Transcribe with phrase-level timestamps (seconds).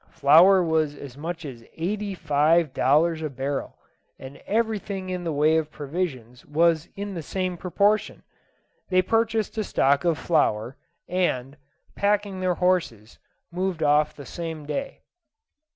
[0.09, 3.77] Flour was as much as eighty five dollars a barrel,
[4.17, 8.23] and everything in the way of provisions was in the same proportion.
[8.89, 10.75] They purchased a stock of flour,
[11.07, 11.55] and,
[11.95, 13.19] packing their horses,
[13.51, 15.01] moved off the same day.